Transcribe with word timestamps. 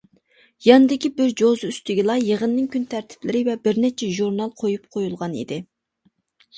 ياندىكى 0.67 1.11
بىر 1.19 1.33
جوزا 1.41 1.69
ئۈستىگىلا 1.75 2.17
يىغىننىڭ 2.29 2.71
كۈن 2.77 2.89
تەرتىپلىرى 2.97 3.45
ۋە 3.53 3.59
بىر 3.69 3.81
نەچچە 3.87 4.13
ژۇرنال 4.19 4.57
قۇيۇپ 4.65 4.93
قۇيۇلغان 4.99 5.41
ئىدى. 5.47 5.65